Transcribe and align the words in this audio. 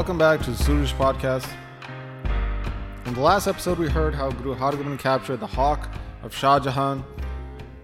Welcome 0.00 0.16
back 0.16 0.40
to 0.44 0.52
the 0.52 0.56
Suraj 0.56 0.94
Podcast. 0.94 1.46
In 3.04 3.12
the 3.12 3.20
last 3.20 3.46
episode, 3.46 3.78
we 3.78 3.86
heard 3.86 4.14
how 4.14 4.30
Guru 4.30 4.54
Hargobind 4.54 4.98
captured 4.98 5.40
the 5.40 5.46
hawk 5.46 5.90
of 6.22 6.34
Shah 6.34 6.58
Jahan, 6.58 7.04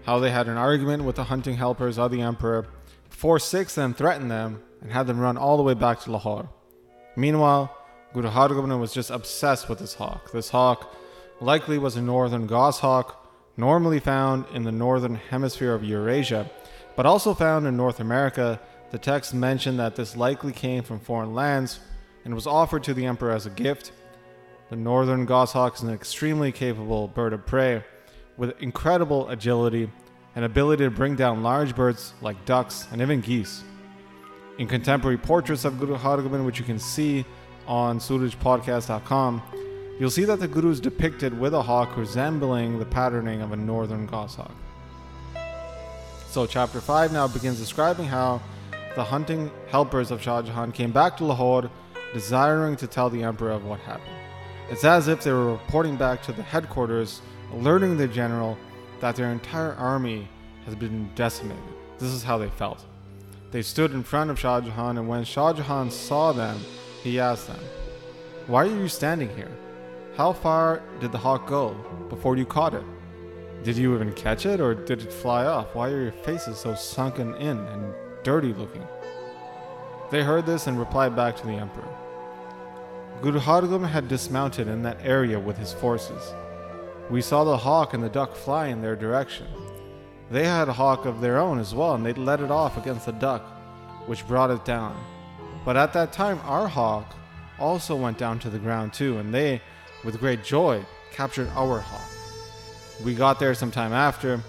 how 0.03 0.17
they 0.17 0.31
had 0.31 0.47
an 0.47 0.57
argument 0.57 1.03
with 1.03 1.17
the 1.17 1.25
hunting 1.25 1.55
helpers 1.55 1.99
of 1.99 2.09
the 2.09 2.21
emperor, 2.21 2.65
forsook 3.11 3.67
them, 3.67 3.93
threatened 3.93 4.31
them, 4.31 4.63
and 4.81 4.91
had 4.91 5.05
them 5.05 5.19
run 5.19 5.37
all 5.37 5.57
the 5.57 5.63
way 5.63 5.75
back 5.75 5.99
to 6.01 6.11
Lahore. 6.11 6.49
Meanwhile, 7.15 7.71
Guru 8.15 8.31
Hargobind 8.31 8.79
was 8.79 8.93
just 8.93 9.11
obsessed 9.11 9.69
with 9.69 9.77
this 9.77 9.93
hawk. 9.93 10.31
This 10.31 10.49
hawk 10.49 10.95
likely 11.39 11.77
was 11.77 11.97
a 11.97 12.01
northern 12.01 12.47
goshawk, 12.47 13.31
normally 13.57 13.99
found 13.99 14.45
in 14.55 14.63
the 14.63 14.71
northern 14.71 15.17
hemisphere 15.29 15.75
of 15.75 15.83
Eurasia, 15.83 16.49
but 16.95 17.05
also 17.05 17.35
found 17.35 17.67
in 17.67 17.77
North 17.77 17.99
America. 17.99 18.59
The 18.89 18.97
text 18.97 19.35
mentioned 19.35 19.77
that 19.77 19.95
this 19.95 20.17
likely 20.17 20.51
came 20.51 20.81
from 20.81 20.99
foreign 20.99 21.35
lands 21.35 21.79
and 22.27 22.35
was 22.35 22.45
offered 22.45 22.83
to 22.83 22.93
the 22.93 23.05
emperor 23.05 23.31
as 23.31 23.45
a 23.45 23.49
gift. 23.49 23.93
The 24.69 24.75
northern 24.75 25.25
goshawk 25.25 25.75
is 25.75 25.81
an 25.81 25.93
extremely 25.93 26.51
capable 26.51 27.07
bird 27.07 27.31
of 27.31 27.45
prey 27.45 27.85
with 28.35 28.61
incredible 28.61 29.29
agility 29.29 29.89
and 30.35 30.43
ability 30.43 30.83
to 30.83 30.91
bring 30.91 31.15
down 31.15 31.41
large 31.41 31.73
birds 31.73 32.11
like 32.19 32.43
ducks 32.43 32.85
and 32.91 33.01
even 33.01 33.21
geese. 33.21 33.63
In 34.57 34.67
contemporary 34.67 35.17
portraits 35.17 35.63
of 35.63 35.79
Guru 35.79 35.95
Hargobind, 35.95 36.45
which 36.45 36.59
you 36.59 36.65
can 36.65 36.79
see 36.79 37.23
on 37.65 37.97
SurajPodcast.com, 37.97 39.41
you'll 39.97 40.09
see 40.09 40.25
that 40.25 40.41
the 40.41 40.49
Guru 40.49 40.71
is 40.71 40.81
depicted 40.81 41.39
with 41.39 41.53
a 41.53 41.61
hawk 41.61 41.95
resembling 41.95 42.77
the 42.77 42.85
patterning 42.85 43.41
of 43.41 43.53
a 43.53 43.55
northern 43.55 44.05
goshawk. 44.05 44.51
So, 46.27 46.45
chapter 46.45 46.81
5 46.81 47.13
now 47.13 47.29
begins 47.29 47.57
describing 47.57 48.05
how 48.05 48.41
the 48.97 49.03
hunting 49.05 49.49
helpers 49.69 50.11
of 50.11 50.21
Shah 50.21 50.41
Jahan 50.41 50.73
came 50.73 50.91
back 50.91 51.15
to 51.17 51.23
Lahore 51.23 51.71
desiring 52.13 52.75
to 52.77 52.87
tell 52.87 53.09
the 53.09 53.23
emperor 53.23 53.51
of 53.51 53.65
what 53.65 53.79
happened. 53.81 54.15
It's 54.69 54.83
as 54.83 55.07
if 55.07 55.23
they 55.23 55.31
were 55.31 55.51
reporting 55.51 55.95
back 55.95 56.21
to 56.23 56.31
the 56.31 56.43
headquarters, 56.43 57.21
alerting 57.53 57.97
the 57.97 58.07
general 58.07 58.57
that 58.99 59.15
their 59.15 59.31
entire 59.31 59.73
army 59.73 60.27
has 60.65 60.75
been 60.75 61.09
decimated. 61.15 61.63
This 61.99 62.11
is 62.11 62.23
how 62.23 62.37
they 62.37 62.49
felt. 62.49 62.85
They 63.51 63.61
stood 63.61 63.91
in 63.91 64.03
front 64.03 64.29
of 64.29 64.37
Shah 64.37 64.59
Jahan, 64.59 64.97
and 64.97 65.07
when 65.07 65.23
Shah 65.23 65.53
Jahan 65.53 65.89
saw 65.89 66.33
them, 66.33 66.59
he 67.01 67.19
asked 67.19 67.47
them, 67.47 67.59
Why 68.47 68.63
are 68.63 68.77
you 68.77 68.89
standing 68.89 69.29
here? 69.35 69.51
How 70.17 70.33
far 70.33 70.81
did 70.99 71.11
the 71.11 71.17
hawk 71.17 71.47
go 71.47 71.75
before 72.09 72.35
you 72.35 72.45
caught 72.45 72.73
it? 72.73 72.83
Did 73.63 73.77
you 73.77 73.95
even 73.95 74.11
catch 74.13 74.45
it, 74.45 74.59
or 74.59 74.73
did 74.73 75.01
it 75.01 75.13
fly 75.13 75.45
off? 75.45 75.73
Why 75.73 75.89
are 75.89 76.01
your 76.01 76.11
faces 76.11 76.57
so 76.57 76.75
sunken 76.75 77.35
in 77.35 77.57
and 77.57 77.93
dirty 78.23 78.53
looking? 78.53 78.85
They 80.09 80.23
heard 80.23 80.45
this 80.45 80.67
and 80.67 80.79
replied 80.79 81.15
back 81.15 81.35
to 81.37 81.45
the 81.45 81.53
emperor. 81.53 81.87
Guru 83.21 83.39
Hargobind 83.39 83.89
had 83.89 84.07
dismounted 84.07 84.67
in 84.67 84.83
that 84.83 84.99
area 85.03 85.39
with 85.39 85.57
his 85.57 85.73
forces. 85.73 86.33
We 87.09 87.21
saw 87.21 87.43
the 87.43 87.57
hawk 87.57 87.93
and 87.93 88.03
the 88.03 88.09
duck 88.09 88.35
fly 88.35 88.67
in 88.67 88.81
their 88.81 88.95
direction. 88.95 89.47
They 90.29 90.45
had 90.45 90.69
a 90.69 90.73
hawk 90.73 91.05
of 91.05 91.19
their 91.19 91.39
own 91.39 91.59
as 91.59 91.73
well, 91.73 91.95
and 91.95 92.05
they 92.05 92.13
let 92.13 92.41
it 92.41 92.51
off 92.51 92.77
against 92.77 93.05
the 93.05 93.13
duck, 93.13 93.41
which 94.07 94.27
brought 94.27 94.51
it 94.51 94.63
down. 94.65 94.95
But 95.65 95.77
at 95.77 95.93
that 95.93 96.13
time, 96.13 96.39
our 96.45 96.67
hawk 96.67 97.13
also 97.59 97.95
went 97.95 98.17
down 98.17 98.39
to 98.39 98.49
the 98.49 98.59
ground 98.59 98.93
too, 98.93 99.17
and 99.17 99.33
they, 99.33 99.61
with 100.03 100.19
great 100.19 100.43
joy, 100.43 100.85
captured 101.11 101.49
our 101.55 101.79
hawk. 101.79 102.09
We 103.03 103.15
got 103.15 103.39
there 103.39 103.53
some 103.53 103.71
time 103.71 103.93
after, 103.93 104.39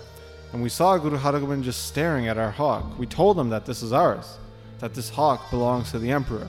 and 0.53 0.63
we 0.63 0.69
saw 0.69 0.99
Guru 0.99 1.19
Hargobind 1.19 1.63
just 1.63 1.87
staring 1.87 2.29
at 2.29 2.39
our 2.39 2.51
hawk. 2.51 2.99
We 2.99 3.07
told 3.07 3.39
him 3.39 3.49
that 3.51 3.67
this 3.67 3.83
is 3.83 3.93
ours, 3.93 4.39
that 4.79 4.95
this 4.95 5.09
hawk 5.09 5.51
belongs 5.51 5.91
to 5.91 5.99
the 5.99 6.11
emperor, 6.11 6.49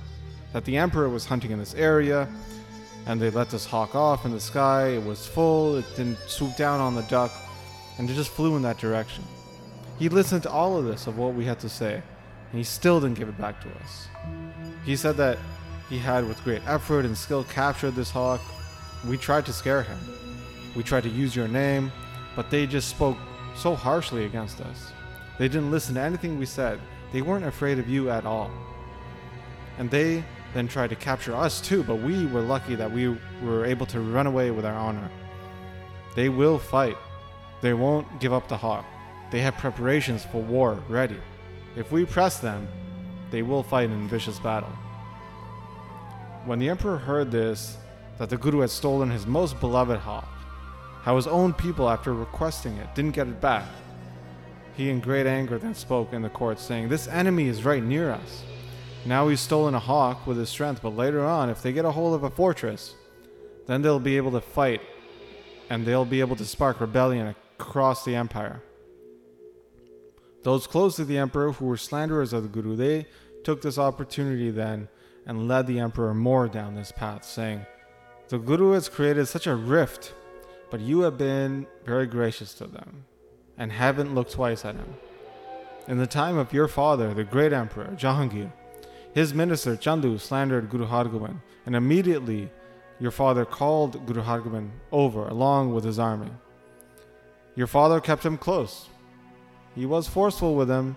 that 0.54 0.66
the 0.66 0.78
emperor 0.78 1.10
was 1.10 1.26
hunting 1.26 1.52
in 1.52 1.60
this 1.60 1.74
area, 1.76 2.28
and 3.06 3.20
they 3.20 3.30
let 3.30 3.50
this 3.50 3.66
hawk 3.66 3.96
off 3.96 4.26
in 4.26 4.32
the 4.32 4.40
sky. 4.40 4.90
It 4.90 5.04
was 5.04 5.26
full, 5.26 5.78
it 5.78 5.86
didn't 5.96 6.20
swoop 6.28 6.56
down 6.56 6.80
on 6.80 6.96
the 6.96 7.02
duck, 7.04 7.32
and 7.98 8.10
it 8.10 8.14
just 8.14 8.32
flew 8.32 8.56
in 8.56 8.62
that 8.64 8.78
direction. 8.78 9.24
He 9.98 10.10
listened 10.10 10.44
to 10.44 10.52
all 10.52 10.78
of 10.78 10.86
this 10.86 11.08
of 11.08 11.18
what 11.18 11.34
we 11.34 11.46
had 11.46 11.60
to 11.60 11.70
say, 11.70 11.96
and 11.96 12.58
he 12.58 12.64
still 12.64 13.00
didn't 13.02 13.18
give 13.18 13.30
it 13.30 13.38
back 13.38 13.62
to 13.62 13.68
us. 13.82 14.08
He 14.86 14.96
said 14.96 15.18
that 15.18 15.38
he 15.90 15.98
had, 15.98 16.28
with 16.28 16.44
great 16.44 16.62
effort 16.68 17.06
and 17.06 17.18
skill, 17.18 17.44
captured 17.46 17.96
this 17.96 18.12
hawk. 18.12 18.42
We 19.08 19.18
tried 19.18 19.46
to 19.48 19.54
scare 19.54 19.82
him. 19.82 19.98
We 20.76 20.84
tried 20.84 21.04
to 21.04 21.10
use 21.10 21.36
your 21.36 21.48
name, 21.48 21.92
but 22.36 22.52
they 22.52 22.68
just 22.68 22.90
spoke 22.90 23.18
so 23.56 23.76
harshly 23.76 24.26
against 24.26 24.62
us. 24.62 24.92
They 25.38 25.48
didn't 25.48 25.72
listen 25.72 25.96
to 25.96 26.02
anything 26.02 26.38
we 26.38 26.46
said. 26.46 26.80
They 27.12 27.22
weren't 27.22 27.46
afraid 27.46 27.80
of 27.80 27.90
you 27.90 28.10
at 28.10 28.26
all. 28.26 28.52
And 29.78 29.90
they 29.90 30.24
then 30.54 30.68
tried 30.68 30.90
to 30.90 30.96
capture 30.96 31.36
us 31.36 31.62
too, 31.62 31.84
but 31.84 32.02
we 32.02 32.26
were 32.26 32.42
lucky 32.42 32.76
that 32.76 32.92
we 32.92 33.18
were 33.42 33.66
able 33.66 33.86
to 33.88 34.00
run 34.00 34.28
away 34.28 34.52
with 34.52 34.66
our 34.66 34.74
honor. 34.74 35.10
They 36.16 36.30
will 36.30 36.60
fight. 36.60 36.98
They 37.62 37.74
won't 37.74 38.20
give 38.20 38.34
up 38.34 38.48
the 38.48 38.58
hawk. 38.58 38.86
They 39.32 39.42
have 39.42 39.58
preparations 39.58 40.26
for 40.26 40.42
war 40.42 40.80
ready. 40.90 41.20
If 41.76 41.92
we 41.92 42.06
press 42.06 42.40
them, 42.40 42.68
they 43.32 43.44
will 43.44 43.64
fight 43.64 43.90
in 43.90 44.08
vicious 44.08 44.40
battle. 44.40 44.72
When 46.46 46.58
the 46.58 46.70
emperor 46.70 46.98
heard 46.98 47.32
this, 47.32 47.78
that 48.18 48.30
the 48.30 48.38
Guru 48.38 48.60
had 48.60 48.70
stolen 48.70 49.10
his 49.10 49.28
most 49.28 49.60
beloved 49.60 50.00
hawk, 50.00 50.28
how 51.04 51.16
his 51.16 51.28
own 51.28 51.54
people, 51.54 51.90
after 51.90 52.14
requesting 52.14 52.76
it, 52.78 52.94
didn't 52.96 53.12
get 53.16 53.28
it 53.28 53.40
back, 53.40 53.66
he 54.80 54.90
in 54.90 55.02
great 55.02 55.28
anger 55.28 55.58
then 55.58 55.76
spoke 55.76 56.14
in 56.14 56.22
the 56.22 56.30
court, 56.30 56.58
saying, 56.58 56.88
This 56.88 57.10
enemy 57.10 57.50
is 57.50 57.66
right 57.66 57.84
near 57.84 58.12
us. 58.12 58.44
Now 59.06 59.28
he's 59.28 59.42
stolen 59.42 59.76
a 59.76 59.80
hawk 59.80 60.26
with 60.26 60.38
his 60.38 60.48
strength, 60.48 60.82
but 60.82 60.96
later 60.96 61.26
on, 61.26 61.50
if 61.50 61.62
they 61.62 61.74
get 61.74 61.84
a 61.84 61.92
hold 61.92 62.16
of 62.16 62.24
a 62.24 62.30
fortress, 62.30 62.96
then 63.68 63.82
they'll 63.82 64.00
be 64.00 64.16
able 64.16 64.32
to 64.32 64.42
fight 64.42 64.82
and 65.70 65.86
they'll 65.86 66.06
be 66.06 66.22
able 66.22 66.38
to 66.38 66.46
spark 66.46 66.80
rebellion 66.80 67.36
across 67.60 68.06
the 68.06 68.16
empire. 68.16 68.64
Those 70.44 70.66
close 70.66 70.96
to 70.96 71.04
the 71.04 71.18
emperor 71.18 71.52
who 71.52 71.66
were 71.66 71.78
slanderers 71.78 72.32
of 72.32 72.44
the 72.44 72.50
Guru, 72.50 72.78
they 72.78 73.06
took 73.44 73.62
this 73.62 73.78
opportunity 73.78 74.50
then 74.50 74.88
and 75.26 75.50
led 75.50 75.68
the 75.68 75.80
emperor 75.80 76.14
more 76.14 76.48
down 76.48 76.76
this 76.76 76.94
path, 76.94 77.26
saying, 77.26 77.66
The 78.30 78.40
Guru 78.40 78.72
has 78.72 78.88
created 78.88 79.28
such 79.28 79.46
a 79.46 79.56
rift, 79.56 80.14
but 80.72 80.80
you 80.80 81.02
have 81.02 81.18
been 81.18 81.68
very 81.84 82.08
gracious 82.08 82.54
to 82.56 82.66
them 82.66 83.04
and 83.60 83.72
haven't 83.72 84.16
looked 84.16 84.32
twice 84.32 84.66
at 84.66 84.76
him. 84.76 84.96
In 85.88 85.98
the 85.98 86.08
time 86.08 86.38
of 86.38 86.54
your 86.54 86.68
father, 86.68 87.14
the 87.14 87.24
great 87.24 87.54
emperor, 87.54 87.94
Jahangir, 87.96 88.52
his 89.14 89.34
minister 89.34 89.76
Chandu 89.76 90.20
slandered 90.20 90.70
Guru 90.70 90.88
Hargobind, 90.88 91.42
and 91.66 91.76
immediately 91.76 92.50
your 93.00 93.12
father 93.12 93.46
called 93.46 94.06
Guru 94.06 94.24
Hargobind 94.24 94.70
over 94.92 95.28
along 95.28 95.74
with 95.74 95.84
his 95.84 96.00
army. 96.00 96.32
Your 97.56 97.68
father 97.68 98.00
kept 98.00 98.26
him 98.26 98.38
close. 98.38 98.88
He 99.76 99.86
was 99.86 100.08
forceful 100.08 100.56
with 100.56 100.70
him, 100.70 100.96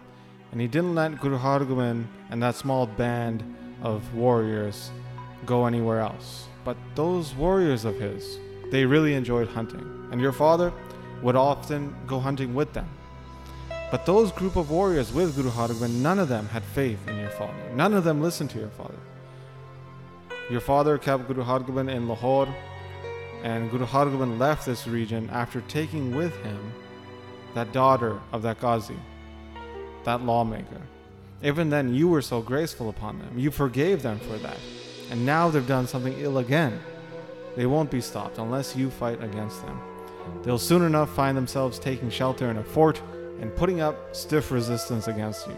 and 0.53 0.61
he 0.61 0.69
didn't 0.69 0.95
let 0.95 1.21
Guru 1.21 1.39
Hargobind 1.39 2.07
and 2.31 2.43
that 2.43 2.55
small 2.55 2.87
band 2.87 3.43
of 3.83 4.15
warriors 4.15 4.91
go 5.47 5.67
anywhere 5.67 6.01
else. 6.01 6.47
But 6.65 6.77
those 6.95 7.35
warriors 7.35 7.85
of 7.85 7.99
his, 7.99 8.39
they 8.71 8.85
really 8.85 9.15
enjoyed 9.15 9.49
hunting, 9.49 10.09
and 10.13 10.21
your 10.21 10.33
father 10.33 10.73
would 11.23 11.37
often 11.37 11.95
go 12.07 12.19
hunting 12.19 12.55
with 12.55 12.73
them. 12.73 12.89
But 13.91 14.07
those 14.07 14.33
group 14.33 14.57
of 14.57 14.71
warriors 14.71 15.13
with 15.13 15.37
Guru 15.37 15.51
Hargobind, 15.51 16.01
none 16.01 16.19
of 16.19 16.29
them 16.29 16.49
had 16.49 16.63
faith 16.63 17.07
in 17.09 17.19
your 17.19 17.31
father. 17.31 17.71
None 17.75 17.95
of 17.95 18.05
them 18.05 18.23
listened 18.23 18.51
to 18.51 18.59
your 18.59 18.71
father. 18.71 18.99
Your 20.51 20.61
father 20.61 20.99
kept 20.99 21.29
Guru 21.29 21.45
Hargobind 21.45 21.91
in 21.91 22.09
Lahore, 22.09 22.49
and 23.43 23.71
Guru 23.71 23.87
Hargobind 23.87 24.39
left 24.39 24.67
this 24.67 24.87
region 24.87 25.29
after 25.31 25.61
taking 25.63 26.15
with 26.15 26.35
him 26.43 26.73
that 27.55 27.73
daughter 27.73 28.19
of 28.33 28.43
that 28.43 28.61
Ghazi, 28.61 28.97
that 30.05 30.23
lawmaker. 30.23 30.81
Even 31.43 31.71
then, 31.71 31.93
you 31.93 32.09
were 32.09 32.23
so 32.23 32.41
graceful 32.41 32.89
upon 32.89 33.19
them. 33.19 33.39
You 33.39 33.51
forgave 33.51 34.03
them 34.03 34.19
for 34.21 34.39
that. 34.39 34.59
And 35.11 35.27
now 35.27 35.51
they've 35.51 35.67
done 35.67 35.87
something 35.87 36.15
ill 36.19 36.39
again. 36.39 36.81
They 37.57 37.67
won't 37.67 37.91
be 37.91 38.01
stopped 38.01 38.39
unless 38.39 38.75
you 38.75 38.91
fight 38.91 39.23
against 39.23 39.61
them. 39.67 39.79
They'll 40.43 40.59
soon 40.59 40.83
enough 40.83 41.15
find 41.15 41.37
themselves 41.37 41.79
taking 41.79 42.11
shelter 42.11 42.51
in 42.51 42.57
a 42.57 42.65
fort 42.65 43.01
and 43.41 43.55
putting 43.55 43.81
up 43.81 44.15
stiff 44.15 44.51
resistance 44.51 45.09
against 45.09 45.47
you. 45.47 45.57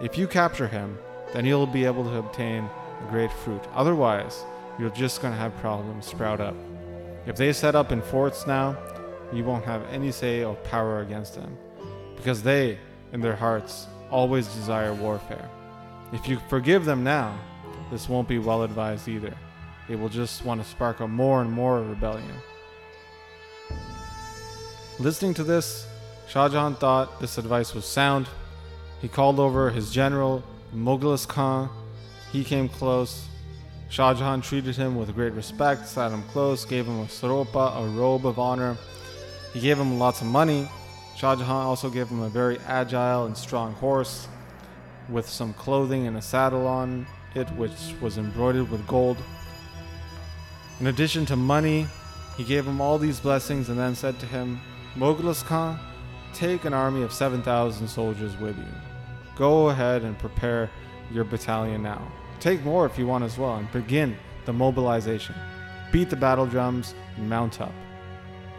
If 0.00 0.18
you 0.18 0.26
capture 0.26 0.68
him, 0.68 0.98
then 1.32 1.44
you'll 1.44 1.66
be 1.66 1.84
able 1.84 2.04
to 2.04 2.16
obtain 2.16 2.68
great 3.08 3.32
fruit. 3.32 3.62
Otherwise, 3.74 4.44
you're 4.78 4.90
just 4.90 5.22
going 5.22 5.32
to 5.32 5.38
have 5.38 5.56
problems 5.58 6.06
sprout 6.06 6.40
up. 6.40 6.54
If 7.26 7.36
they 7.36 7.52
set 7.52 7.74
up 7.74 7.92
in 7.92 8.02
forts 8.02 8.46
now, 8.46 8.76
you 9.32 9.44
won't 9.44 9.64
have 9.64 9.86
any 9.90 10.12
say 10.12 10.44
or 10.44 10.54
power 10.56 11.00
against 11.00 11.34
them, 11.36 11.56
because 12.16 12.42
they, 12.42 12.78
in 13.12 13.20
their 13.20 13.36
hearts, 13.36 13.86
always 14.10 14.46
desire 14.48 14.92
warfare. 14.92 15.48
If 16.12 16.28
you 16.28 16.38
forgive 16.48 16.84
them 16.84 17.02
now, 17.02 17.38
this 17.90 18.08
won't 18.08 18.28
be 18.28 18.38
well 18.38 18.62
advised 18.62 19.08
either. 19.08 19.34
They 19.88 19.96
will 19.96 20.08
just 20.08 20.44
want 20.44 20.62
to 20.62 20.68
spark 20.68 21.00
up 21.00 21.08
more 21.08 21.40
and 21.40 21.50
more 21.50 21.82
rebellion. 21.82 22.34
Listening 24.98 25.32
to 25.34 25.42
this, 25.42 25.86
Shah 26.28 26.50
Jahan 26.50 26.74
thought 26.74 27.18
this 27.18 27.38
advice 27.38 27.74
was 27.74 27.86
sound. 27.86 28.28
He 29.00 29.08
called 29.08 29.40
over 29.40 29.70
his 29.70 29.90
general, 29.90 30.44
Mukhlis 30.74 31.26
Khan. 31.26 31.70
He 32.30 32.44
came 32.44 32.68
close. 32.68 33.26
Shah 33.88 34.12
Jahan 34.14 34.42
treated 34.42 34.76
him 34.76 34.96
with 34.96 35.14
great 35.14 35.32
respect, 35.32 35.86
sat 35.86 36.12
him 36.12 36.22
close, 36.24 36.66
gave 36.66 36.86
him 36.86 37.00
a 37.00 37.06
sropa, 37.06 37.74
a 37.76 37.88
robe 37.88 38.26
of 38.26 38.38
honor. 38.38 38.76
He 39.54 39.60
gave 39.60 39.78
him 39.78 39.98
lots 39.98 40.20
of 40.20 40.26
money. 40.26 40.68
Shah 41.16 41.36
Jahan 41.36 41.66
also 41.66 41.88
gave 41.88 42.08
him 42.08 42.20
a 42.20 42.28
very 42.28 42.58
agile 42.60 43.24
and 43.24 43.36
strong 43.36 43.72
horse 43.74 44.28
with 45.08 45.28
some 45.28 45.54
clothing 45.54 46.06
and 46.06 46.18
a 46.18 46.22
saddle 46.22 46.66
on 46.66 47.06
it, 47.34 47.48
which 47.52 47.94
was 48.00 48.18
embroidered 48.18 48.70
with 48.70 48.86
gold. 48.86 49.16
In 50.80 50.86
addition 50.86 51.24
to 51.26 51.36
money, 51.36 51.86
he 52.36 52.44
gave 52.44 52.66
him 52.66 52.80
all 52.80 52.98
these 52.98 53.20
blessings 53.20 53.68
and 53.68 53.78
then 53.78 53.94
said 53.94 54.18
to 54.20 54.26
him, 54.26 54.60
Mukhlis 54.96 55.42
Khan, 55.42 55.78
take 56.34 56.66
an 56.66 56.74
army 56.74 57.02
of 57.02 57.12
7,000 57.12 57.88
soldiers 57.88 58.36
with 58.36 58.58
you. 58.58 58.66
Go 59.36 59.70
ahead 59.70 60.02
and 60.02 60.18
prepare 60.18 60.70
your 61.10 61.24
battalion 61.24 61.82
now. 61.82 62.06
Take 62.40 62.62
more 62.62 62.84
if 62.84 62.98
you 62.98 63.06
want 63.06 63.24
as 63.24 63.38
well, 63.38 63.56
and 63.56 63.72
begin 63.72 64.16
the 64.44 64.52
mobilization. 64.52 65.34
Beat 65.92 66.10
the 66.10 66.16
battle 66.16 66.44
drums 66.44 66.94
and 67.16 67.28
mount 67.28 67.60
up. 67.60 67.72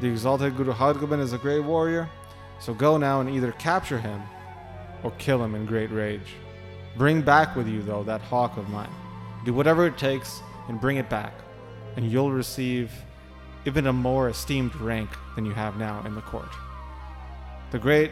The 0.02 0.08
exalted 0.08 0.58
Guru 0.58 0.74
Hargobind 0.74 1.22
is 1.22 1.34
a 1.34 1.38
great 1.38 1.60
warrior, 1.60 2.10
so 2.60 2.74
go 2.74 2.98
now 2.98 3.22
and 3.22 3.30
either 3.30 3.52
capture 3.54 4.00
him 4.00 4.20
or 5.04 5.12
kill 5.12 5.44
him 5.44 5.54
in 5.54 5.68
great 5.68 5.92
rage. 5.92 6.34
Bring 6.98 7.22
back 7.22 7.56
with 7.56 7.68
you, 7.68 7.84
though, 7.84 8.04
that 8.04 8.22
hawk 8.22 8.58
of 8.58 8.70
mine. 8.70 8.90
Do 9.46 9.54
whatever 9.54 9.86
it 9.86 10.00
takes 10.00 10.42
and 10.68 10.82
bring 10.82 10.98
it 10.98 11.10
back, 11.10 11.34
and 11.96 12.10
you'll 12.10 12.32
receive 12.32 12.92
even 13.66 13.88
a 13.88 13.94
more 13.94 14.30
esteemed 14.30 14.76
rank 14.76 15.10
than 15.36 15.46
you 15.46 15.54
have 15.54 15.78
now 15.78 16.04
in 16.06 16.16
the 16.16 16.22
court. 16.22 16.50
The 17.72 17.80
great 17.80 18.12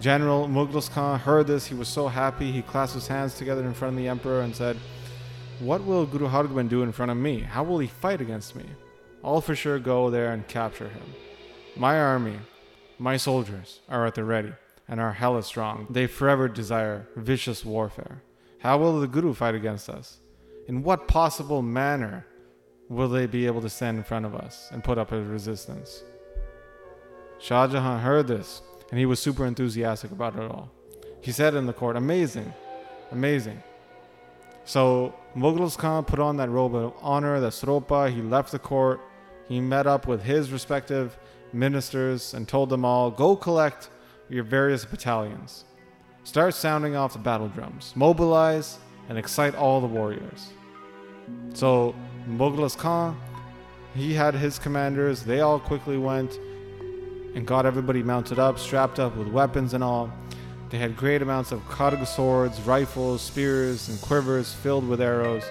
General 0.00 0.48
Mukhlis 0.48 0.90
Khan 0.90 1.18
heard 1.18 1.46
this. 1.46 1.66
He 1.66 1.74
was 1.74 1.88
so 1.88 2.08
happy. 2.08 2.50
He 2.50 2.62
clasped 2.62 2.94
his 2.94 3.08
hands 3.08 3.34
together 3.34 3.62
in 3.62 3.74
front 3.74 3.94
of 3.94 3.98
the 3.98 4.08
emperor 4.08 4.40
and 4.40 4.54
said, 4.54 4.76
what 5.58 5.84
will 5.84 6.06
Guru 6.06 6.28
Hargobind 6.28 6.70
do 6.70 6.82
in 6.82 6.92
front 6.92 7.12
of 7.12 7.16
me? 7.16 7.40
How 7.40 7.62
will 7.62 7.78
he 7.78 7.86
fight 7.86 8.20
against 8.20 8.56
me? 8.56 8.64
I'll 9.22 9.40
for 9.40 9.54
sure 9.54 9.78
go 9.78 10.10
there 10.10 10.32
and 10.32 10.48
capture 10.48 10.88
him. 10.88 11.02
My 11.76 12.00
army, 12.00 12.38
my 12.98 13.16
soldiers, 13.16 13.80
are 13.88 14.04
at 14.06 14.16
the 14.16 14.24
ready 14.24 14.52
and 14.88 14.98
are 14.98 15.12
hella 15.12 15.42
strong. 15.44 15.86
They 15.88 16.06
forever 16.06 16.48
desire 16.48 17.06
vicious 17.14 17.64
warfare. 17.64 18.22
How 18.58 18.78
will 18.78 19.00
the 19.00 19.06
Guru 19.06 19.34
fight 19.34 19.54
against 19.54 19.88
us? 19.88 20.18
In 20.66 20.82
what 20.82 21.06
possible 21.06 21.62
manner 21.62 22.26
will 22.92 23.08
they 23.08 23.26
be 23.26 23.46
able 23.46 23.62
to 23.62 23.70
stand 23.70 23.96
in 23.96 24.04
front 24.04 24.26
of 24.26 24.34
us 24.34 24.68
and 24.70 24.84
put 24.84 24.98
up 24.98 25.12
a 25.12 25.22
resistance? 25.22 26.02
Shah 27.38 27.66
Jahan 27.66 28.00
heard 28.00 28.28
this 28.28 28.62
and 28.90 28.98
he 28.98 29.06
was 29.06 29.18
super 29.18 29.46
enthusiastic 29.46 30.12
about 30.12 30.36
it 30.36 30.42
all. 30.42 30.70
He 31.22 31.32
said 31.32 31.54
in 31.54 31.66
the 31.66 31.72
court, 31.72 31.96
Amazing, 31.96 32.52
amazing. 33.10 33.62
So 34.64 35.14
Mukhlis 35.36 35.76
Khan 35.76 36.04
put 36.04 36.18
on 36.18 36.36
that 36.36 36.50
robe 36.50 36.74
of 36.74 36.94
honor, 37.00 37.40
the 37.40 37.48
sropa. 37.48 38.12
He 38.12 38.20
left 38.20 38.52
the 38.52 38.58
court. 38.58 39.00
He 39.48 39.60
met 39.60 39.86
up 39.86 40.06
with 40.06 40.22
his 40.22 40.52
respective 40.52 41.18
ministers 41.52 42.34
and 42.34 42.46
told 42.46 42.68
them 42.68 42.84
all, 42.84 43.10
go 43.10 43.34
collect 43.34 43.88
your 44.28 44.44
various 44.44 44.84
battalions. 44.84 45.64
Start 46.24 46.54
sounding 46.54 46.94
off 46.94 47.14
the 47.14 47.18
battle 47.18 47.48
drums. 47.48 47.92
Mobilize 47.96 48.78
and 49.08 49.18
excite 49.18 49.54
all 49.54 49.80
the 49.80 49.86
warriors. 49.86 50.52
So 51.54 51.94
Mukhlis 52.28 52.76
Khan, 52.76 53.18
he 53.94 54.14
had 54.14 54.34
his 54.34 54.58
commanders. 54.58 55.22
They 55.22 55.40
all 55.40 55.58
quickly 55.58 55.98
went 55.98 56.38
and 57.34 57.46
got 57.46 57.66
everybody 57.66 58.02
mounted 58.02 58.38
up, 58.38 58.58
strapped 58.58 58.98
up 58.98 59.16
with 59.16 59.28
weapons 59.28 59.74
and 59.74 59.82
all. 59.82 60.12
They 60.70 60.78
had 60.78 60.96
great 60.96 61.20
amounts 61.20 61.52
of 61.52 61.60
kharg 61.68 62.06
swords, 62.06 62.60
rifles, 62.62 63.20
spears, 63.20 63.88
and 63.88 64.00
quivers 64.00 64.54
filled 64.54 64.88
with 64.88 65.00
arrows. 65.00 65.44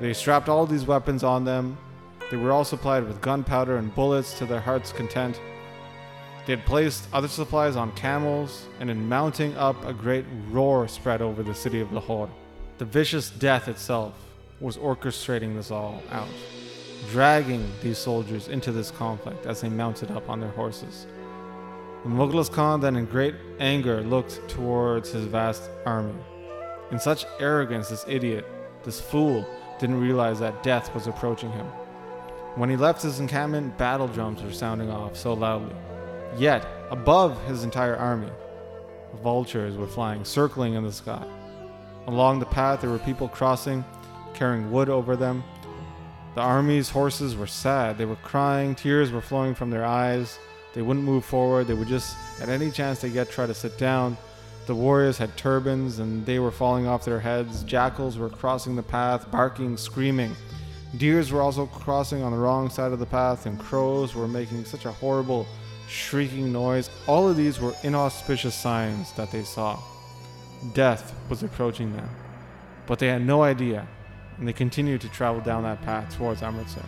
They 0.00 0.12
strapped 0.12 0.48
all 0.48 0.66
these 0.66 0.86
weapons 0.86 1.24
on 1.24 1.44
them. 1.44 1.76
They 2.30 2.36
were 2.36 2.52
all 2.52 2.64
supplied 2.64 3.06
with 3.06 3.20
gunpowder 3.20 3.76
and 3.76 3.94
bullets 3.94 4.38
to 4.38 4.46
their 4.46 4.60
heart's 4.60 4.92
content. 4.92 5.40
They 6.46 6.54
had 6.54 6.66
placed 6.66 7.08
other 7.12 7.28
supplies 7.28 7.74
on 7.74 7.90
camels, 7.92 8.66
and 8.78 8.88
in 8.88 9.08
mounting 9.08 9.56
up, 9.56 9.84
a 9.84 9.92
great 9.92 10.24
roar 10.50 10.86
spread 10.86 11.22
over 11.22 11.42
the 11.42 11.54
city 11.54 11.80
of 11.80 11.92
Lahore. 11.92 12.30
The 12.78 12.84
vicious 12.84 13.30
death 13.30 13.66
itself 13.66 14.25
was 14.60 14.76
orchestrating 14.76 15.54
this 15.54 15.70
all 15.70 16.02
out, 16.10 16.28
dragging 17.10 17.70
these 17.82 17.98
soldiers 17.98 18.48
into 18.48 18.72
this 18.72 18.90
conflict 18.90 19.46
as 19.46 19.60
they 19.60 19.68
mounted 19.68 20.10
up 20.10 20.28
on 20.30 20.40
their 20.40 20.50
horses. 20.50 21.06
The 22.04 22.10
Mukhlis 22.10 22.50
Khan 22.50 22.80
then, 22.80 22.96
in 22.96 23.06
great 23.06 23.34
anger, 23.58 24.02
looked 24.02 24.48
towards 24.48 25.10
his 25.10 25.24
vast 25.24 25.70
army. 25.84 26.14
In 26.90 26.98
such 26.98 27.26
arrogance, 27.40 27.88
this 27.88 28.04
idiot, 28.06 28.46
this 28.84 29.00
fool, 29.00 29.44
didn't 29.80 30.00
realize 30.00 30.38
that 30.38 30.62
death 30.62 30.94
was 30.94 31.06
approaching 31.06 31.50
him. 31.50 31.66
When 32.54 32.70
he 32.70 32.76
left 32.76 33.02
his 33.02 33.20
encampment, 33.20 33.76
battle 33.76 34.08
drums 34.08 34.42
were 34.42 34.52
sounding 34.52 34.90
off 34.90 35.16
so 35.16 35.34
loudly. 35.34 35.74
Yet, 36.38 36.66
above 36.90 37.44
his 37.46 37.64
entire 37.64 37.96
army, 37.96 38.30
vultures 39.22 39.76
were 39.76 39.86
flying, 39.86 40.24
circling 40.24 40.74
in 40.74 40.84
the 40.84 40.92
sky. 40.92 41.26
Along 42.06 42.38
the 42.38 42.46
path, 42.46 42.80
there 42.80 42.90
were 42.90 42.98
people 43.00 43.28
crossing, 43.28 43.84
carrying 44.36 44.70
wood 44.70 44.88
over 44.88 45.16
them. 45.16 45.42
The 46.34 46.42
army's 46.42 46.90
horses 46.90 47.34
were 47.34 47.46
sad. 47.46 47.98
They 47.98 48.04
were 48.04 48.16
crying, 48.16 48.74
tears 48.74 49.10
were 49.10 49.22
flowing 49.22 49.54
from 49.54 49.70
their 49.70 49.84
eyes. 49.84 50.38
They 50.74 50.82
wouldn't 50.82 51.06
move 51.06 51.24
forward. 51.24 51.66
They 51.66 51.74
would 51.74 51.88
just, 51.88 52.14
at 52.40 52.50
any 52.50 52.70
chance 52.70 53.00
they 53.00 53.08
get, 53.08 53.30
try 53.30 53.46
to 53.46 53.54
sit 53.54 53.78
down. 53.78 54.18
The 54.66 54.74
warriors 54.74 55.16
had 55.16 55.34
turbans 55.36 56.00
and 56.00 56.26
they 56.26 56.38
were 56.38 56.50
falling 56.50 56.86
off 56.86 57.04
their 57.04 57.20
heads. 57.20 57.62
Jackals 57.62 58.18
were 58.18 58.28
crossing 58.28 58.76
the 58.76 58.82
path, 58.82 59.30
barking, 59.30 59.76
screaming. 59.76 60.36
Deers 60.98 61.32
were 61.32 61.40
also 61.40 61.66
crossing 61.66 62.22
on 62.22 62.32
the 62.32 62.38
wrong 62.38 62.68
side 62.70 62.92
of 62.92 62.98
the 62.98 63.06
path, 63.06 63.46
and 63.46 63.58
crows 63.58 64.14
were 64.14 64.28
making 64.28 64.64
such 64.64 64.84
a 64.84 64.92
horrible, 64.92 65.46
shrieking 65.88 66.52
noise. 66.52 66.90
All 67.06 67.28
of 67.28 67.36
these 67.36 67.60
were 67.60 67.74
inauspicious 67.82 68.54
signs 68.54 69.12
that 69.12 69.30
they 69.30 69.42
saw. 69.42 69.78
Death 70.74 71.14
was 71.28 71.42
approaching 71.42 71.94
them. 71.94 72.08
But 72.86 72.98
they 72.98 73.08
had 73.08 73.24
no 73.24 73.42
idea, 73.42 73.86
and 74.38 74.46
they 74.46 74.52
continued 74.52 75.00
to 75.00 75.08
travel 75.08 75.40
down 75.40 75.62
that 75.62 75.82
path 75.82 76.16
towards 76.16 76.42
Amritsar. 76.42 76.84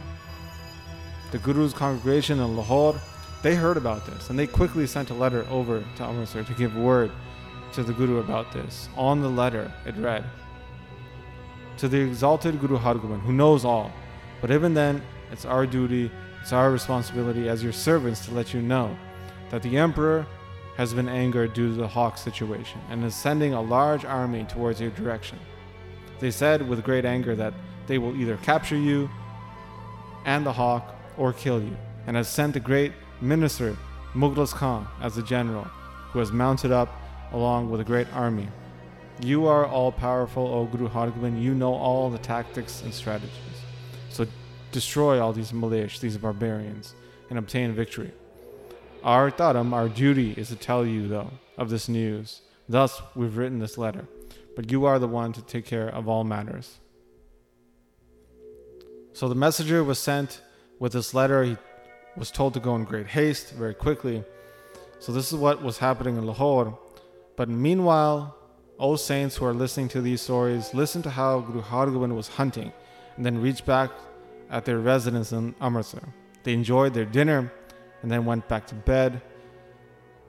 The 1.30 1.38
Guru's 1.38 1.74
congregation 1.74 2.40
in 2.40 2.56
Lahore 2.56 3.00
they 3.42 3.54
heard 3.54 3.76
about 3.76 4.04
this 4.04 4.30
and 4.30 4.38
they 4.38 4.46
quickly 4.46 4.86
sent 4.86 5.10
a 5.10 5.14
letter 5.14 5.46
over 5.48 5.84
to 5.96 6.02
Amritsar 6.02 6.42
to 6.44 6.54
give 6.54 6.76
word 6.76 7.10
to 7.72 7.82
the 7.82 7.92
Guru 7.92 8.18
about 8.18 8.52
this. 8.52 8.88
On 8.96 9.20
the 9.20 9.28
letter, 9.28 9.72
it 9.86 9.94
read 9.96 10.24
To 11.78 11.88
the 11.88 12.00
exalted 12.00 12.60
Guru 12.60 12.78
Hargobind, 12.78 13.20
who 13.20 13.32
knows 13.32 13.64
all, 13.64 13.92
but 14.40 14.50
even 14.50 14.74
then, 14.74 15.02
it's 15.30 15.44
our 15.44 15.66
duty, 15.66 16.10
it's 16.40 16.52
our 16.52 16.70
responsibility 16.70 17.48
as 17.48 17.62
your 17.62 17.72
servants 17.72 18.24
to 18.26 18.34
let 18.34 18.52
you 18.52 18.62
know 18.62 18.96
that 19.50 19.62
the 19.62 19.76
Emperor 19.76 20.26
has 20.76 20.94
been 20.94 21.08
angered 21.08 21.54
due 21.54 21.68
to 21.68 21.74
the 21.74 21.88
Hawk 21.88 22.18
situation 22.18 22.80
and 22.90 23.04
is 23.04 23.14
sending 23.14 23.52
a 23.52 23.60
large 23.60 24.04
army 24.04 24.44
towards 24.44 24.80
your 24.80 24.90
direction. 24.90 25.38
They 26.20 26.30
said 26.30 26.68
with 26.68 26.82
great 26.84 27.04
anger 27.04 27.34
that 27.36 27.54
they 27.86 27.98
will 27.98 28.16
either 28.16 28.36
capture 28.38 28.76
you 28.76 29.08
and 30.24 30.44
the 30.44 30.52
Hawk 30.52 30.94
or 31.16 31.32
kill 31.32 31.62
you, 31.62 31.76
and 32.06 32.16
has 32.16 32.28
sent 32.28 32.56
a 32.56 32.60
great 32.60 32.92
minister 33.20 33.76
Mukhlis 34.14 34.52
Khan 34.52 34.86
as 35.00 35.16
a 35.16 35.22
general 35.22 35.64
who 36.12 36.18
has 36.18 36.32
mounted 36.32 36.72
up 36.72 36.88
along 37.32 37.70
with 37.70 37.80
a 37.80 37.84
great 37.84 38.06
army. 38.14 38.48
You 39.20 39.46
are 39.46 39.66
all 39.66 39.90
powerful, 39.90 40.46
O 40.46 40.64
Guru 40.66 40.88
Hargobind. 40.88 41.42
You 41.42 41.54
know 41.54 41.74
all 41.74 42.08
the 42.08 42.18
tactics 42.18 42.82
and 42.82 42.94
strategies. 42.94 43.32
So 44.10 44.26
destroy 44.70 45.20
all 45.20 45.32
these 45.32 45.52
Malish, 45.52 46.00
these 46.00 46.16
barbarians, 46.16 46.94
and 47.28 47.38
obtain 47.38 47.72
victory. 47.72 48.12
Our 49.02 49.30
Dharam, 49.30 49.72
our 49.72 49.88
duty, 49.88 50.34
is 50.36 50.48
to 50.48 50.56
tell 50.56 50.86
you, 50.86 51.08
though, 51.08 51.30
of 51.56 51.68
this 51.70 51.88
news. 51.88 52.42
Thus, 52.68 53.00
we've 53.14 53.36
written 53.36 53.58
this 53.58 53.78
letter. 53.78 54.06
But 54.58 54.72
you 54.72 54.86
are 54.86 54.98
the 54.98 55.06
one 55.06 55.32
to 55.34 55.40
take 55.40 55.66
care 55.66 55.88
of 55.88 56.08
all 56.08 56.24
matters. 56.24 56.80
So 59.12 59.28
the 59.28 59.36
messenger 59.36 59.84
was 59.84 60.00
sent 60.00 60.40
with 60.80 60.94
this 60.94 61.14
letter. 61.14 61.44
He 61.44 61.56
was 62.16 62.32
told 62.32 62.54
to 62.54 62.60
go 62.60 62.74
in 62.74 62.82
great 62.82 63.06
haste 63.06 63.52
very 63.52 63.72
quickly. 63.72 64.24
So, 64.98 65.12
this 65.12 65.30
is 65.32 65.38
what 65.38 65.62
was 65.62 65.78
happening 65.78 66.16
in 66.16 66.26
Lahore. 66.26 66.76
But 67.36 67.48
meanwhile, 67.48 68.36
O 68.80 68.96
saints 68.96 69.36
who 69.36 69.44
are 69.44 69.54
listening 69.54 69.90
to 69.90 70.00
these 70.00 70.22
stories, 70.22 70.74
listen 70.74 71.02
to 71.02 71.10
how 71.10 71.38
Guru 71.38 71.62
Hargobind 71.62 72.16
was 72.16 72.26
hunting 72.26 72.72
and 73.16 73.24
then 73.24 73.40
reached 73.40 73.64
back 73.64 73.92
at 74.50 74.64
their 74.64 74.80
residence 74.80 75.30
in 75.30 75.54
Amritsar. 75.60 76.02
They 76.42 76.52
enjoyed 76.52 76.94
their 76.94 77.04
dinner 77.04 77.52
and 78.02 78.10
then 78.10 78.24
went 78.24 78.48
back 78.48 78.66
to 78.66 78.74
bed. 78.74 79.22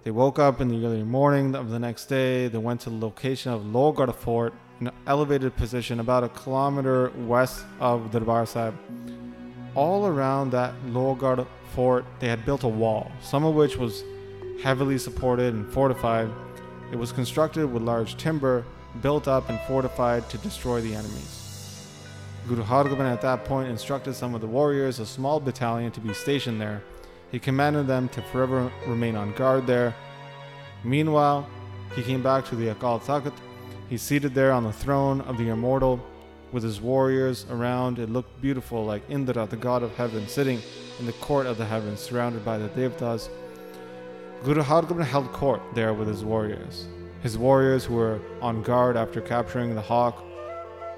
They 0.03 0.11
woke 0.11 0.39
up 0.39 0.61
in 0.61 0.69
the 0.69 0.85
early 0.85 1.03
morning 1.03 1.55
of 1.55 1.69
the 1.69 1.79
next 1.79 2.05
day. 2.05 2.47
They 2.47 2.57
went 2.57 2.79
to 2.81 2.89
the 2.89 2.95
location 2.95 3.51
of 3.51 3.63
Lohgarh 3.63 4.15
Fort, 4.15 4.53
an 4.79 4.91
elevated 5.05 5.57
position 5.57 5.99
about 5.99 6.23
a 6.23 6.29
kilometer 6.29 7.11
west 7.27 7.65
of 7.81 8.09
Darbar 8.09 8.45
Sahib. 8.45 8.75
All 9.75 10.07
around 10.07 10.51
that 10.51 10.73
Lohgarh 10.87 11.45
fort, 11.75 12.05
they 12.19 12.29
had 12.29 12.45
built 12.45 12.63
a 12.63 12.67
wall, 12.67 13.11
some 13.21 13.43
of 13.43 13.55
which 13.55 13.75
was 13.75 14.03
heavily 14.63 14.97
supported 14.97 15.53
and 15.53 15.69
fortified. 15.71 16.29
It 16.93 16.95
was 16.95 17.11
constructed 17.11 17.65
with 17.65 17.83
large 17.83 18.15
timber, 18.15 18.65
built 19.01 19.27
up 19.27 19.49
and 19.49 19.59
fortified 19.67 20.29
to 20.29 20.37
destroy 20.37 20.79
the 20.79 20.95
enemies. 20.95 21.85
Guru 22.47 22.63
Hargobind 22.63 23.11
at 23.11 23.21
that 23.21 23.43
point 23.43 23.69
instructed 23.69 24.15
some 24.15 24.33
of 24.33 24.39
the 24.39 24.47
warriors, 24.47 24.99
a 24.99 25.05
small 25.05 25.41
battalion, 25.41 25.91
to 25.91 25.99
be 25.99 26.13
stationed 26.13 26.59
there. 26.59 26.81
He 27.31 27.39
commanded 27.39 27.87
them 27.87 28.09
to 28.09 28.21
forever 28.21 28.71
remain 28.87 29.15
on 29.15 29.33
guard 29.33 29.67
there. 29.67 29.93
Meanwhile, 30.83 31.47
he 31.95 32.03
came 32.03 32.23
back 32.23 32.45
to 32.45 32.55
the 32.55 32.73
Akal 32.73 33.01
Takht. 33.01 33.33
He's 33.89 34.01
seated 34.01 34.33
there 34.33 34.51
on 34.51 34.63
the 34.63 34.73
throne 34.73 35.21
of 35.21 35.37
the 35.37 35.49
immortal 35.49 35.99
with 36.51 36.63
his 36.63 36.81
warriors 36.81 37.45
around. 37.49 37.99
It 37.99 38.09
looked 38.09 38.41
beautiful, 38.41 38.85
like 38.85 39.03
Indra, 39.09 39.45
the 39.45 39.57
god 39.57 39.83
of 39.83 39.95
heaven, 39.95 40.27
sitting 40.27 40.59
in 40.99 41.05
the 41.05 41.13
court 41.13 41.45
of 41.45 41.57
the 41.57 41.65
heavens, 41.65 41.99
surrounded 41.99 42.43
by 42.43 42.57
the 42.57 42.69
Devtas. 42.69 43.29
Guru 44.43 44.61
Hargobind 44.61 45.05
held 45.05 45.31
court 45.33 45.61
there 45.75 45.93
with 45.93 46.07
his 46.07 46.23
warriors. 46.23 46.87
His 47.21 47.37
warriors 47.37 47.85
who 47.85 47.95
were 47.95 48.19
on 48.41 48.63
guard 48.63 48.95
after 48.95 49.21
capturing 49.21 49.75
the 49.75 49.81
hawk. 49.81 50.23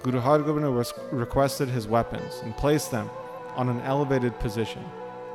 Guru 0.04 0.20
Hargobind 0.20 0.94
requested 1.12 1.68
his 1.68 1.88
weapons 1.88 2.42
and 2.44 2.56
placed 2.56 2.92
them 2.92 3.10
on 3.56 3.70
an 3.70 3.82
elevated 3.82 4.38
position, 4.40 4.84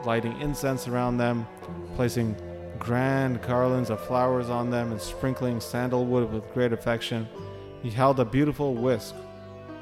lighting 0.04 0.40
incense 0.40 0.88
around 0.88 1.16
them, 1.18 1.46
placing 1.94 2.36
grand 2.78 3.40
garlands 3.42 3.90
of 3.90 4.00
flowers 4.06 4.50
on 4.50 4.70
them, 4.70 4.92
and 4.92 5.00
sprinkling 5.00 5.60
sandalwood 5.60 6.30
with 6.32 6.52
great 6.52 6.72
affection. 6.72 7.26
He 7.82 7.90
held 7.90 8.20
a 8.20 8.24
beautiful 8.24 8.74
whisk, 8.74 9.14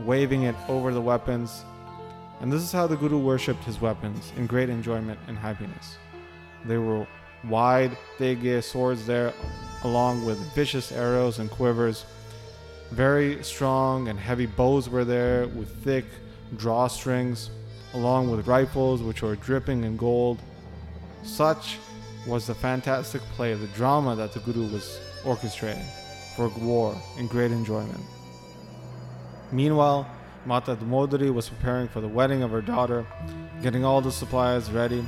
waving 0.04 0.44
it 0.44 0.56
over 0.68 0.92
the 0.92 1.00
weapons. 1.00 1.64
And 2.40 2.52
this 2.52 2.62
is 2.62 2.73
how 2.73 2.87
the 2.87 2.97
Guru 2.97 3.18
worshipped 3.18 3.64
his 3.64 3.80
weapons 3.80 4.33
in 4.37 4.47
great 4.47 4.68
enjoyment 4.68 5.18
and 5.28 5.38
happiness. 5.38 5.97
They 6.64 6.78
were 6.78 7.06
wide, 7.49 7.97
thick 8.18 8.62
swords 8.62 9.06
there, 9.06 9.33
along 9.83 10.25
with 10.25 10.38
vicious 10.54 10.92
arrows 10.92 11.38
and 11.38 11.50
quivers. 11.50 12.04
Very 12.90 13.42
strong 13.42 14.09
and 14.09 14.18
heavy 14.18 14.47
bows 14.47 14.88
were 14.88 15.04
there 15.04 15.47
with 15.49 15.68
thick 15.85 16.04
drawstrings, 16.56 17.49
along 17.95 18.31
with 18.31 18.47
rifles 18.47 19.03
which 19.03 19.23
were 19.23 19.37
dripping 19.37 19.85
in 19.85 19.97
gold. 19.97 20.39
Such 21.23 21.79
was 22.27 22.47
the 22.47 22.55
fantastic 22.55 23.23
play 23.37 23.53
of 23.53 23.61
the 23.61 23.67
drama 23.69 24.15
that 24.17 24.33
the 24.33 24.41
Guru 24.41 24.71
was 24.73 25.01
orchestrating 25.23 25.85
for 26.37 26.49
war 26.61 26.97
in 27.19 27.27
great 27.27 27.51
enjoyment. 27.51 28.01
Meanwhile, 29.53 30.07
Mata 30.47 30.77
Damodari 30.77 31.33
was 31.33 31.49
preparing 31.49 31.89
for 31.89 32.01
the 32.01 32.09
wedding 32.09 32.43
of 32.43 32.51
her 32.51 32.61
daughter, 32.61 33.07
getting 33.63 33.85
all 33.85 34.01
the 34.01 34.13
supplies 34.13 34.71
ready. 34.71 35.05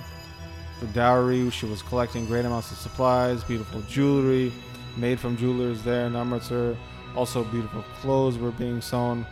The 0.81 0.87
dowry, 0.89 1.51
she 1.51 1.67
was 1.67 1.83
collecting 1.83 2.27
great 2.27 2.45
amounts 2.45 2.71
of 2.71 2.79
supplies, 2.79 3.43
beautiful 3.45 3.83
jewelry 3.83 4.53
made 4.97 5.21
from 5.21 5.37
jewelers 5.37 5.83
there 5.83 6.07
in 6.07 6.17
Amritsar. 6.17 6.77
Also, 7.15 7.45
beautiful 7.45 7.83
clothes 8.01 8.39
were 8.39 8.51
being 8.53 8.81
sewn. 8.81 9.27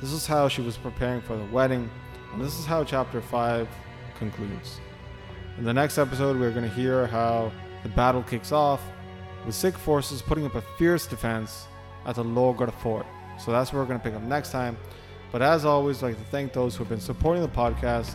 This 0.00 0.12
is 0.12 0.26
how 0.26 0.48
she 0.48 0.62
was 0.62 0.76
preparing 0.76 1.20
for 1.20 1.36
the 1.36 1.44
wedding, 1.46 1.90
and 2.32 2.40
this 2.40 2.58
is 2.58 2.66
how 2.66 2.84
chapter 2.84 3.20
5 3.20 3.68
concludes. 4.18 4.80
In 5.58 5.64
the 5.64 5.72
next 5.72 5.98
episode, 5.98 6.38
we're 6.38 6.50
going 6.50 6.68
to 6.68 6.74
hear 6.74 7.06
how 7.06 7.50
the 7.82 7.88
battle 7.90 8.22
kicks 8.22 8.52
off 8.52 8.82
with 9.44 9.54
Sikh 9.54 9.76
forces 9.76 10.22
putting 10.22 10.44
up 10.44 10.54
a 10.54 10.62
fierce 10.78 11.06
defense 11.06 11.66
at 12.04 12.16
the 12.16 12.24
Lohgarh 12.24 12.72
Fort. 12.74 13.06
So 13.38 13.52
that's 13.52 13.72
where 13.72 13.82
we're 13.82 13.88
going 13.88 14.00
to 14.00 14.04
pick 14.04 14.14
up 14.14 14.22
next 14.22 14.50
time. 14.50 14.76
But 15.32 15.42
as 15.42 15.64
always, 15.64 16.02
I'd 16.02 16.06
like 16.06 16.18
to 16.18 16.24
thank 16.24 16.52
those 16.52 16.76
who 16.76 16.84
have 16.84 16.88
been 16.88 17.00
supporting 17.00 17.42
the 17.42 17.48
podcast 17.48 18.14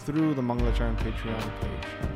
through 0.00 0.34
the 0.34 0.42
Mangalachar 0.42 0.96
Patreon 0.96 1.40
page. 1.60 2.14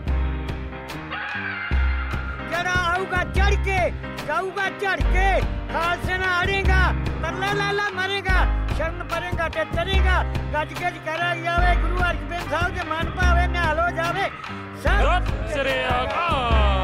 चढ़ 3.37 3.55
के 3.67 3.79
जाऊगा 4.27 4.69
चढ़ 4.79 5.01
के 5.01 5.29
खालसा 5.73 6.17
हारेगा 6.25 6.81
तरला 7.23 7.53
लाला 7.61 7.89
मरेगा 7.97 8.68
ਸ਼ਰਨ 8.79 9.03
ਪਰੇਗਾ 9.11 9.49
ਤੇ 9.49 9.65
ਤਰੀਗਾ। 9.65 10.23
ਗੱਜ 10.53 10.75
ਗੱਜ 10.83 10.99
ਕਰਿਆ 11.07 11.35
ਜਾਵੇ, 11.37 11.75
ਗੁਰੂ 11.83 11.99
ਅਰਜਨ 12.01 12.49
ਸਾਹਿਬ 12.51 12.75
ਦੇ 12.75 12.85
ਮਨ 12.91 13.11
ਭਾਵੇ 13.11 13.47
ਨਿਹਾਲ 13.47 13.81
ਹੋ 13.81 13.91
ਜਾਵੇ। 13.97 14.31
ਸਤਿ 14.83 15.53
ਸ੍ਰੀ 15.53 15.79
ਅਕਾਲ। 15.89 16.78